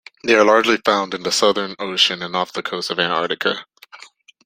[0.23, 3.67] They are largely found in the Southern Ocean and off the coast of Antarctica.